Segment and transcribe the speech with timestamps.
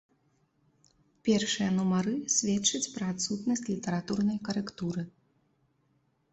[1.29, 5.09] Першыя нумары сведчаць пра адсутнасць літаратурнай карэктуры.